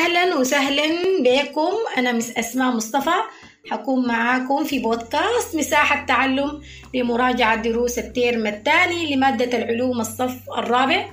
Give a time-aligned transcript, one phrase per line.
[0.00, 0.86] أهلا وسهلا
[1.20, 1.72] بكم.
[1.98, 3.16] أنا مس أسماء مصطفى.
[3.70, 6.60] حكون معاكم في بودكاست مساحة تعلم
[6.94, 11.06] لمراجعة دروس الترم الثاني لمادة العلوم الصف الرابع.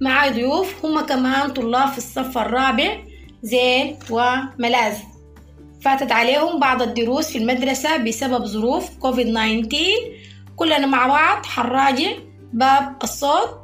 [0.00, 2.96] مع ضيوف هم كمان طلاب في الصف الرابع
[3.42, 4.94] زين وملاذ.
[5.82, 9.96] فاتت عليهم بعض الدروس في المدرسة بسبب ظروف كوفيد 19
[10.56, 12.10] كلنا مع بعض حنراجع
[12.52, 13.62] باب الصوت.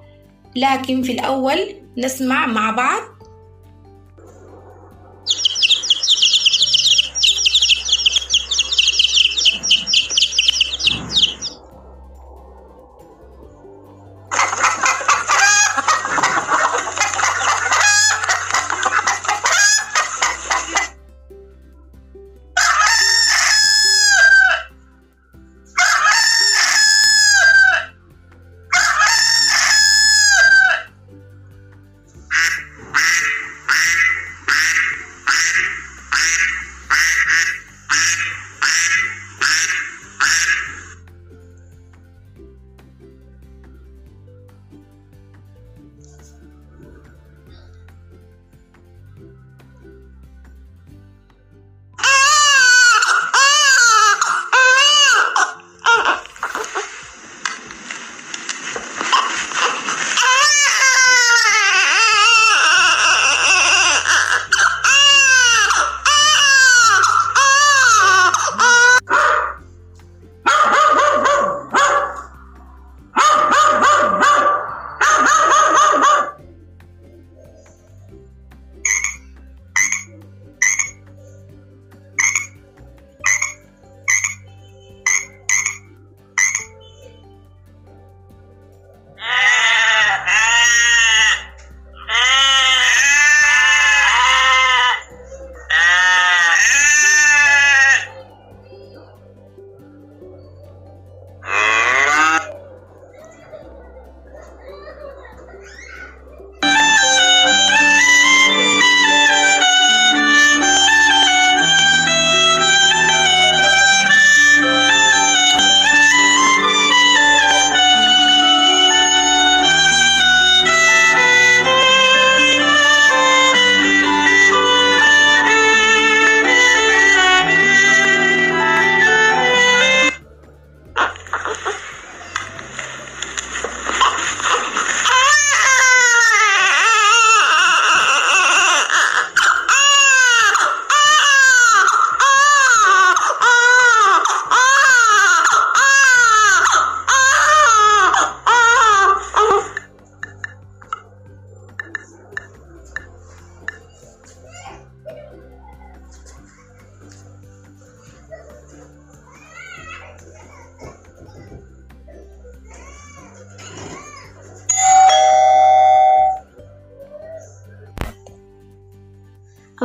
[0.57, 1.59] لكن في الأول
[1.99, 3.18] نسمع مع بعض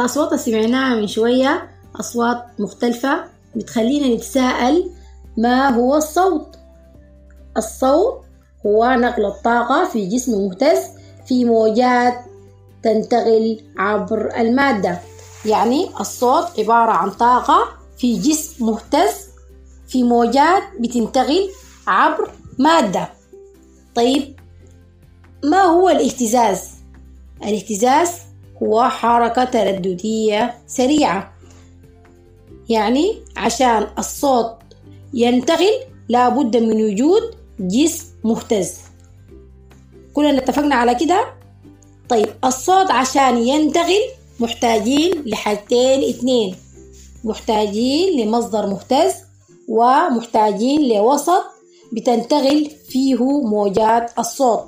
[0.04, 1.70] اللي سمعناها من شوية
[2.00, 3.24] أصوات مختلفة
[3.56, 4.90] بتخلينا نتساءل
[5.38, 6.56] ما هو الصوت.
[7.58, 8.22] الصوت
[8.66, 10.80] هو نقل الطاقة في جسم مهتز
[11.28, 12.14] في موجات
[12.84, 15.00] تنتقل عبر المادة.
[15.46, 19.28] يعني الصوت عبارة عن طاقة في جسم مهتز
[19.88, 21.50] في موجات بتنتقل
[21.88, 23.10] عبر مادة.
[23.96, 24.40] طيب
[25.44, 26.70] ما هو الاهتزاز؟
[27.44, 28.10] الاهتزاز
[28.64, 31.34] هو حركة ترددية سريعة.
[32.70, 34.56] يعني عشان الصوت
[35.14, 35.72] ينتقل
[36.10, 37.22] لابد من وجود
[37.60, 38.74] جسم مهتز.
[40.14, 41.26] كلنا اتفقنا على كده؟
[42.10, 44.02] طيب الصوت عشان ينتقل
[44.40, 46.56] محتاجين لحاجتين اتنين
[47.24, 49.14] محتاجين لمصدر مهتز
[49.70, 51.44] ومحتاجين لوسط
[51.94, 54.64] بتنتقل فيه موجات الصوت.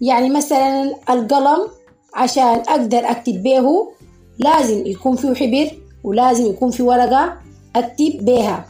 [0.00, 1.68] يعني مثلا القلم
[2.14, 3.92] عشان أقدر أكتب بيه
[4.38, 5.70] لازم يكون فيه حبر
[6.04, 7.36] ولازم يكون في ورقة
[7.76, 8.64] أكتب بيها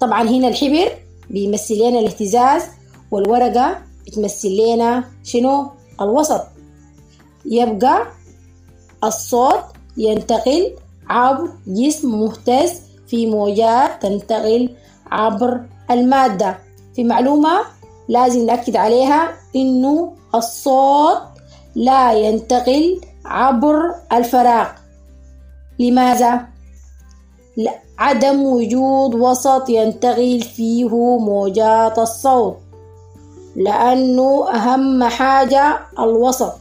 [0.00, 0.88] طبعا هنا الحبر
[1.30, 2.62] بيمثل لنا الاهتزاز
[3.10, 5.70] والورقة بتمثل لنا شنو؟
[6.00, 6.42] الوسط.
[7.46, 8.06] يبقى
[9.04, 9.64] الصوت
[9.96, 10.72] ينتقل
[11.08, 12.72] عبر جسم مهتز
[13.06, 14.70] في موجات تنتقل
[15.10, 16.58] عبر المادة.
[16.94, 17.60] في معلومة
[18.08, 21.18] لازم نأكد عليها إنه الصوت
[21.74, 24.68] لا ينتقل عبر الفراغ.
[25.78, 26.46] لماذا؟
[27.98, 32.56] عدم وجود وسط ينتقل فيه موجات الصوت
[33.56, 36.54] لأنه أهم حاجة الوسط.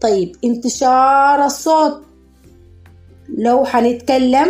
[0.00, 2.02] طيب انتشار الصوت.
[3.38, 4.48] لو حنتكلم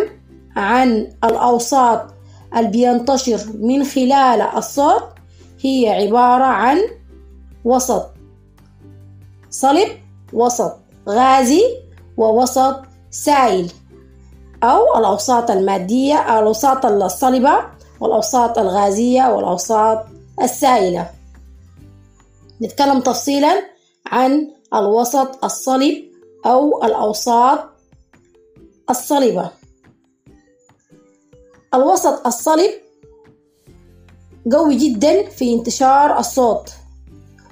[0.57, 2.07] عن الأوساط
[2.57, 5.05] اللي بينتشر من خلال الصوت
[5.61, 6.79] هي عبارة عن
[7.64, 8.11] وسط
[9.50, 9.88] صلب
[10.32, 10.76] وسط
[11.09, 11.62] غازي
[12.17, 13.73] ووسط سائل
[14.62, 17.64] أو الأوساط المادية أو الأوساط الصلبة
[18.00, 20.05] والأوساط الغازية والأوساط
[20.43, 21.11] السائلة.
[22.62, 23.62] نتكلم تفصيلا
[24.06, 26.05] عن الوسط الصلب
[26.47, 27.58] أو الأوساط
[28.91, 29.50] الصلبة
[31.75, 32.70] الوسط الصلب
[34.53, 36.73] قوي جدا في انتشار الصوت.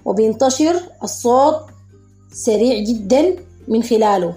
[0.05, 1.61] وبينتشر الصوت
[2.33, 3.37] سريع جدا
[3.69, 4.35] من خلاله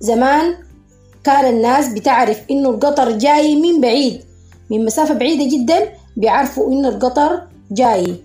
[0.00, 0.54] زمان
[1.24, 4.24] كان الناس بتعرف إنه القطر جاي من بعيد
[4.70, 8.16] من مسافة بعيدة جدا بيعرفوا إنه القطر جاي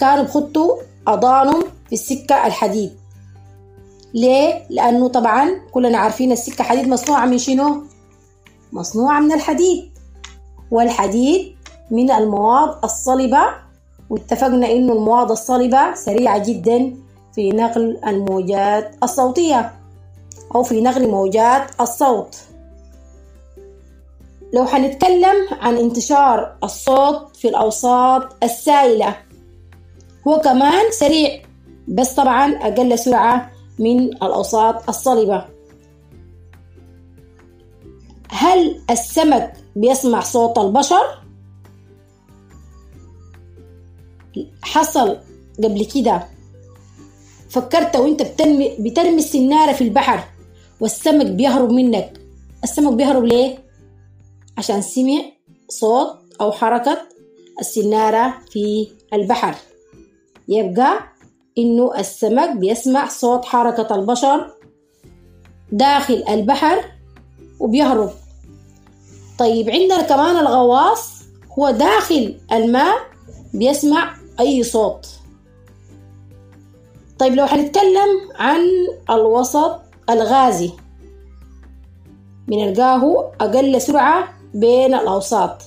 [0.00, 0.76] كانوا بخطوا
[1.06, 2.92] أضانهم في السكة الحديد
[4.14, 7.82] ليه؟ لأنه طبعا كلنا عارفين السكة حديد مصنوعة من شنو؟
[8.72, 9.90] مصنوعة من الحديد
[10.70, 11.56] والحديد
[11.90, 13.42] من المواد الصلبة
[14.10, 16.96] واتفقنا إنه المواد الصلبة سريعة جدا
[17.34, 19.72] في نقل الموجات الصوتية
[20.54, 22.36] أو في نقل موجات الصوت
[24.54, 29.16] لو حنتكلم عن انتشار الصوت في الأوساط السائلة
[30.28, 31.42] هو كمان سريع
[31.88, 35.44] بس طبعا أقل سرعة من الأوساط الصلبة
[38.30, 41.20] هل السمك بيسمع صوت البشر؟
[44.62, 45.16] حصل
[45.64, 46.26] قبل كده.
[47.50, 50.24] فكرت وانت بترمي, بترمي السنارة في البحر
[50.80, 52.20] والسمك بيهرب منك.
[52.64, 53.58] السمك بيهرب ليه؟
[54.58, 55.22] عشان سمع
[55.68, 56.98] صوت أو حركة
[57.60, 59.54] السنارة في البحر.
[60.48, 61.00] يبقى
[61.58, 64.50] إنه السمك بيسمع صوت حركة البشر
[65.72, 66.84] داخل البحر
[67.60, 68.10] وبيهرب.
[69.38, 71.10] طيب عندنا كمان الغواص.
[71.58, 72.96] هو داخل الماء
[73.54, 75.08] بيسمع أي صوت.
[77.18, 78.60] طيب لو حنتكلم عن
[79.10, 79.80] الوسط
[80.10, 80.70] الغازي
[82.48, 85.62] بنلقاه أقل سرعة بين الأوساط.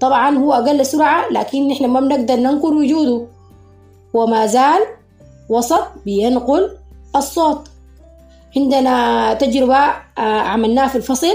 [0.00, 3.26] طبعا هو أقل سرعة لكن نحن ما بنقدر ننقل وجوده.
[4.16, 4.80] هو ما زال
[5.48, 6.76] وسط بينقل
[7.16, 7.68] الصوت.
[8.56, 11.34] عندنا تجربة عملناها في الفصل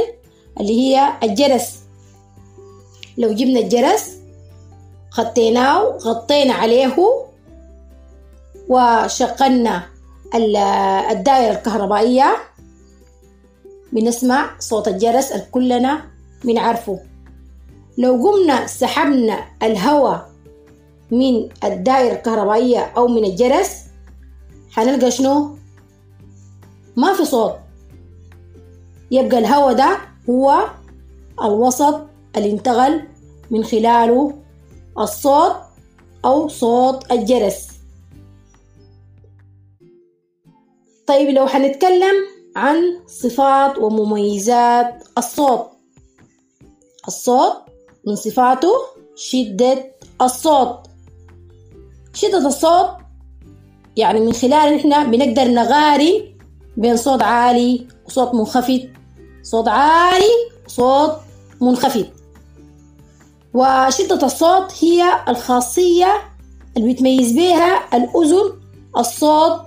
[0.59, 1.79] اللي هي الجرس.
[3.17, 4.18] لو جبنا الجرس
[5.19, 6.95] خطيناه غطينا عليه
[8.69, 9.83] وشغلنا
[11.11, 12.37] الدائرة الكهربائية.
[13.93, 16.01] بنسمع صوت الجرس كلنا
[16.43, 16.99] بنعرفه.
[17.97, 20.29] لو قمنا سحبنا الهواء
[21.11, 23.71] من الدائرة الكهربائية أو من الجرس
[24.71, 25.55] حنلقى شنو؟
[26.95, 27.55] ما في صوت.
[29.11, 29.97] يبقى الهواء ده
[30.29, 30.69] هو
[31.43, 32.01] الوسط
[32.37, 33.01] اللي انتقل
[33.51, 34.33] من خلاله
[34.99, 35.55] الصوت
[36.25, 37.67] أو صوت الجرس.
[41.07, 42.15] طيب لو حنتكلم
[42.55, 45.67] عن صفات ومميزات الصوت
[47.07, 47.53] الصوت
[48.07, 48.73] من صفاته
[49.15, 49.91] شدة
[50.21, 50.79] الصوت
[52.13, 52.89] شدة الصوت
[53.97, 56.37] يعني من خلال إحنا بنقدر نغاري
[56.77, 58.89] بين صوت عالي وصوت منخفض.
[59.43, 60.31] صوت عالي
[60.67, 61.11] وصوت
[61.61, 62.05] منخفض.
[63.53, 66.21] وشدة الصوت هي الخاصية
[66.77, 68.53] اللي بتميز بها الأذن
[68.97, 69.61] الصوت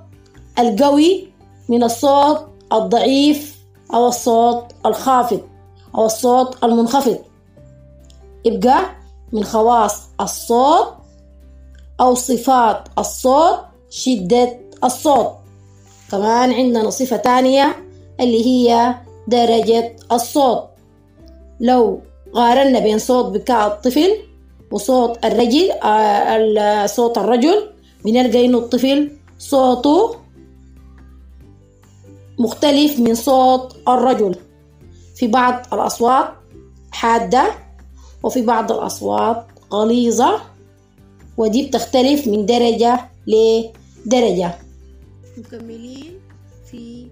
[0.58, 1.32] القوي
[1.68, 3.58] من الصوت الضعيف
[3.94, 5.40] أو الصوت الخافض
[5.94, 7.18] أو الصوت المنخفض.
[8.44, 8.80] يبقى
[9.32, 10.94] من خواص الصوت
[12.00, 13.58] أو صفات الصوت
[13.90, 15.32] شدة الصوت.
[16.10, 17.76] كمان عندنا صفة تانية
[18.20, 18.94] اللي هي
[19.28, 20.64] درجة الصوت.
[21.60, 22.00] لو
[22.32, 24.10] قارنا بين صوت بكاء الطفل
[24.70, 27.68] وصوت الرجل آه صوت الرجل.
[28.04, 30.16] بنلقى إنه الطفل صوته
[32.38, 34.34] مختلف من صوت الرجل.
[35.16, 36.28] في بعض الأصوات
[36.92, 37.44] حادة
[38.22, 40.40] وفي بعض الأصوات غليظة
[41.36, 44.54] ودي بتختلف من درجة لدرجة.
[45.38, 46.20] مكملين
[46.70, 47.06] في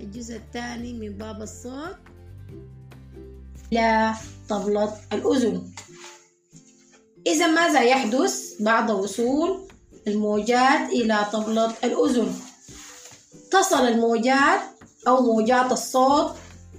[0.00, 1.96] الجزء الثاني من باب الصوت.
[3.72, 4.12] إلى
[4.48, 5.62] طبلة الأذن.
[7.26, 9.68] إذا ماذا يحدث بعد وصول
[10.06, 12.32] الموجات إلى طبلة الأذن؟
[13.50, 14.60] تصل الموجات
[15.08, 16.32] أو موجات الصوت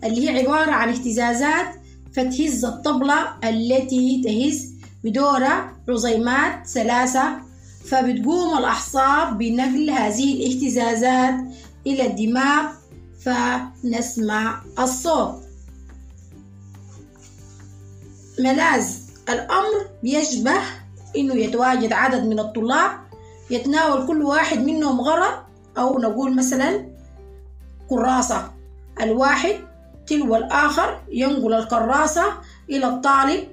[0.04, 1.76] اللي هي عبارة عن اهتزازات
[2.14, 4.74] فتهز الطبلة التي تهز
[5.04, 7.38] بدورة عظيمات ثلاثة
[7.86, 11.36] فبتقوم الأعصاب بنقل هذه الاهتزازات
[11.88, 12.72] إلى الدماغ
[13.22, 15.49] فنسمع الصوت.
[18.40, 18.86] ملاذ.
[19.30, 20.60] الأمر بيشبه
[21.18, 22.92] إنه يتواجد عدد من الطلاب
[23.50, 25.34] يتناول كل واحد منهم غرض
[25.78, 26.86] أو نقول مثلا
[27.90, 28.52] كراسة.
[29.02, 29.56] الواحد
[30.08, 32.24] تلو الآخر ينقل الكراسة
[32.70, 33.48] إلى الطالب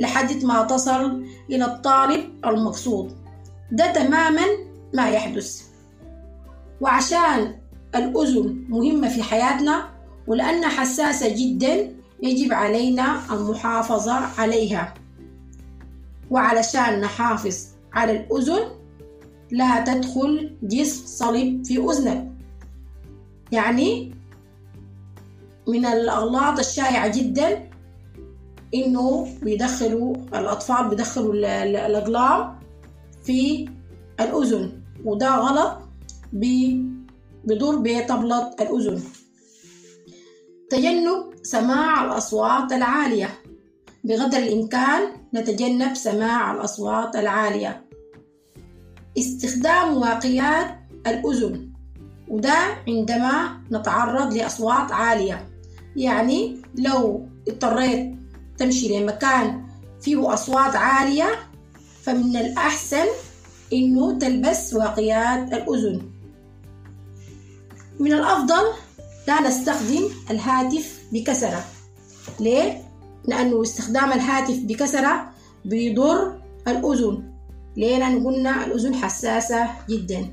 [0.00, 3.16] لحد ما تصل إلى الطالب المقصود.
[3.72, 4.46] ده تماما
[4.94, 5.62] ما يحدث.
[6.80, 7.54] وعشان
[7.94, 9.88] الأذن مهمة في حياتنا
[10.26, 14.94] ولأنها حساسة جدا يجب علينا المحافظة عليها.
[16.30, 17.56] وعلشان نحافظ
[17.92, 18.68] على الأذن
[19.50, 22.32] لا تدخل جسم صلب في أذنك.
[23.52, 24.14] يعني
[25.68, 27.70] من الأغلاط الشائعة جدا
[28.74, 31.34] إنه بيدخلوا الأطفال بيدخلوا
[31.86, 32.58] الأقلام
[33.24, 33.68] في
[34.20, 34.72] الأذن
[35.04, 35.78] وده غلط
[36.32, 39.02] بيضر بطبلة الأذن.
[40.70, 43.30] تجنب سماع الأصوات العالية.
[44.04, 45.02] بقدر الإمكان
[45.34, 47.84] نتجنب سماع الأصوات العالية.
[49.18, 50.66] استخدام واقيات
[51.06, 51.72] الأذن.
[52.28, 52.58] وده
[52.88, 55.48] عندما نتعرض لأصوات عالية.
[55.96, 58.14] يعني لو اضطريت
[58.58, 59.66] تمشي لمكان
[60.00, 61.28] فيه أصوات عالية
[62.02, 63.06] فمن الأحسن
[63.72, 66.10] إنه تلبس واقيات الأذن.
[68.00, 68.85] من الأفضل
[69.26, 71.64] لا نستخدم الهاتف بكسرة.
[72.40, 72.82] ليه؟
[73.24, 75.28] لأنه استخدام الهاتف بكسرة
[75.64, 77.22] بيضر الأذن.
[77.76, 80.28] ليه؟ لأن قلنا الأذن حساسة جدا.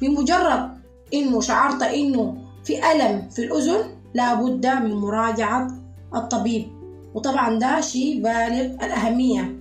[0.00, 0.70] بمجرد
[1.14, 5.68] إنه شعرت إنه في ألم في الأذن لابد من مراجعة
[6.14, 6.66] الطبيب.
[7.14, 9.56] وطبعا ده شيء بالغ الأهمية.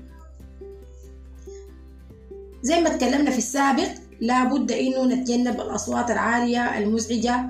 [2.61, 3.89] زي ما اتكلمنا في السابق
[4.21, 7.45] لابد إنه نتجنب الأصوات العالية المزعجة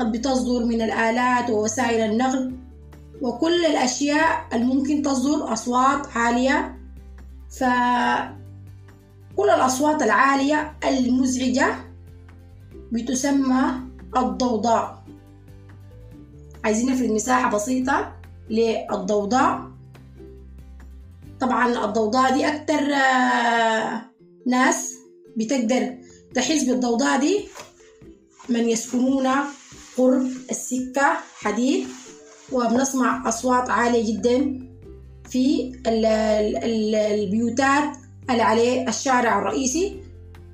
[0.00, 2.56] قد بتصدر من الآلات ووسائل النقل
[3.22, 6.78] وكل الأشياء الممكن تصدر أصوات عالية.
[7.58, 8.28] فكل
[9.54, 11.76] الأصوات العالية المزعجة
[12.92, 13.64] بتسمى
[14.16, 15.04] الضوضاء.
[16.64, 18.12] عايزين نفرد مساحة بسيطة
[18.50, 19.70] للضوضاء.
[21.40, 22.80] طبعا الضوضاء دي أكتر
[24.46, 24.94] ناس
[25.36, 25.94] بتقدر
[26.34, 27.44] تحس بالضوضاء دي
[28.48, 29.28] من يسكنون
[29.98, 31.86] قرب السكة حديد
[32.52, 34.60] وبنسمع أصوات عالية جدا
[35.28, 37.96] في البيوتات
[38.30, 40.00] اللي عليه الشارع الرئيسي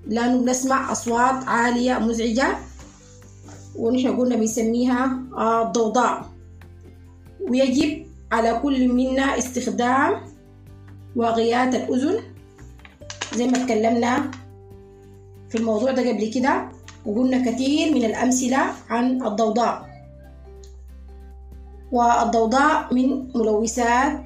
[0.06, 2.58] لأنه بنسمع أصوات عالية مزعجة
[3.76, 5.22] ونحن قلنا بنسميها
[5.62, 6.30] الضوضاء
[7.40, 10.20] ويجب على كل منا استخدام
[11.16, 12.20] واقيات الأذن.
[13.34, 14.30] زي ما اتكلمنا
[15.48, 16.68] في الموضوع ده قبل كده
[17.06, 19.90] وقلنا كثير من الأمثلة عن الضوضاء.
[21.92, 24.20] والضوضاء من ملوثات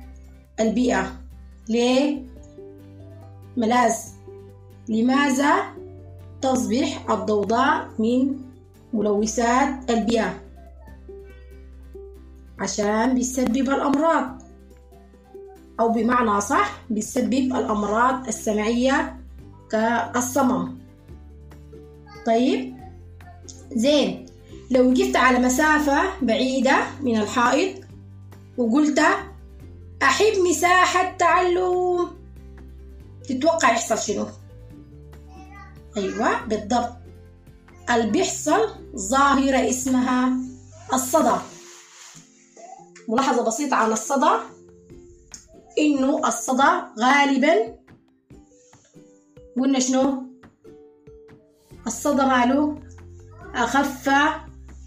[0.61, 1.12] البيئة.
[1.69, 2.23] ليه؟
[3.57, 3.95] ملاذ.
[4.88, 5.52] لماذا
[6.43, 8.37] تصبح الضوضاء من
[8.93, 10.40] ملوثات البيئة؟
[12.59, 14.43] عشان بيسبب الأمراض.
[15.81, 19.16] أو بمعنى صح بيسبب الأمراض السمعية
[19.71, 20.84] كالصمم.
[22.26, 22.76] طيب
[23.73, 24.26] زين
[24.71, 27.85] لو وقفت على مسافة بعيدة من الحائط
[28.59, 29.00] وقلت
[30.02, 32.11] أحب مساحة تعلم
[33.28, 34.26] تتوقع يحصل شنو؟
[35.97, 36.93] أيوة بالضبط
[37.90, 40.37] اللي بيحصل ظاهرة اسمها
[40.95, 41.37] الصدى
[43.09, 44.31] ملاحظة بسيطة عن الصدى
[45.78, 47.76] إنه الصدى غالبا
[49.59, 50.34] قلنا شنو؟
[51.87, 52.79] الصدى ماله
[53.55, 54.11] أخف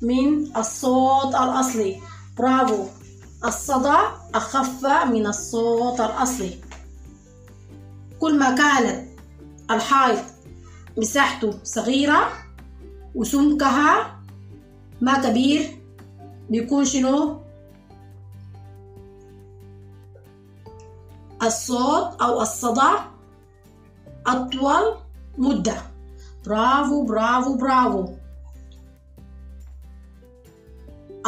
[0.02, 2.02] من الصوت الأصلي.
[2.38, 2.86] برافو.
[3.46, 3.98] الصدى
[4.36, 6.60] أخف من الصوت الأصلي.
[8.20, 9.08] كل ما كانت
[9.72, 10.24] الحائط
[10.98, 12.30] مساحته صغيرة
[13.16, 14.20] وسمكها
[15.02, 15.82] ما كبير
[16.50, 17.40] بيكون شنو؟
[21.44, 22.92] الصوت أو الصدى
[24.28, 24.96] أطول
[25.38, 25.97] مدة.
[26.48, 28.08] برافو برافو برافو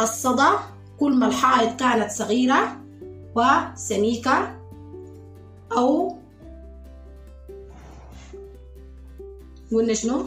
[0.00, 0.50] الصدى
[1.00, 2.76] كل ما الحائط كانت صغيرة
[3.34, 4.56] وسميكة
[5.72, 6.16] أو
[9.72, 10.24] قلنا شنو؟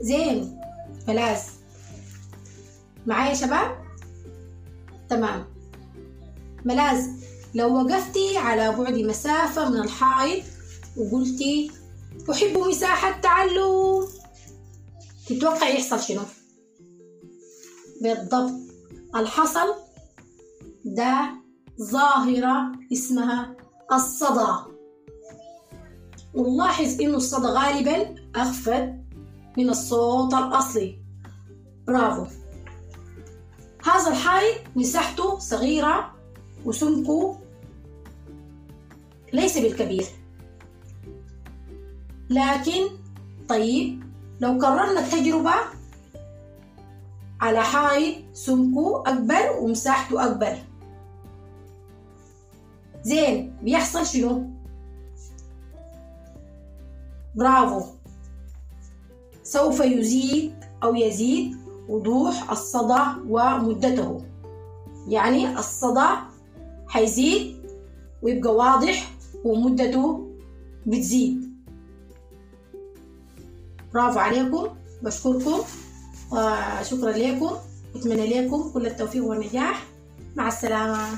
[0.00, 0.60] زين
[1.08, 1.55] ملاذ
[3.06, 3.86] معايا يا شباب؟
[5.08, 5.44] تمام.
[6.64, 7.06] ملاذ
[7.54, 10.44] لو وقفتي على بعد مسافة من الحائط
[10.96, 11.70] وقلتي
[12.30, 14.08] أحب مساحة تعلم
[15.26, 16.22] تتوقع يحصل شنو؟
[18.02, 18.52] بالضبط.
[19.16, 19.74] الحصل
[20.84, 21.30] ده
[21.82, 23.56] ظاهرة اسمها
[23.92, 24.52] الصدى.
[26.34, 28.94] ونلاحظ إنه الصدى غالبا أخفت
[29.58, 30.98] من الصوت الأصلي.
[31.86, 32.45] برافو.
[33.86, 36.12] هذا الحائط مساحته صغيرة
[36.64, 37.38] وسمكه
[39.32, 40.06] ليس بالكبير.
[42.30, 42.88] لكن
[43.48, 44.02] طيب
[44.40, 45.54] لو كررنا التجربة
[47.40, 50.58] على حائط سمكه أكبر ومساحته أكبر.
[53.02, 54.50] زين بيحصل شنو؟
[57.34, 57.86] برافو.
[59.42, 64.20] سوف يزيد أو يزيد وضوح الصدى ومدته.
[65.08, 66.08] يعني الصدى
[66.88, 67.56] حيزيد
[68.22, 69.10] ويبقى واضح
[69.44, 70.30] ومدته
[70.86, 71.56] بتزيد.
[73.94, 74.68] برافو عليكم
[75.02, 75.58] بشكركم
[76.32, 77.50] وشكرا لكم
[77.96, 79.86] أتمنى لكم كل التوفيق والنجاح.
[80.36, 81.08] مع السلامة.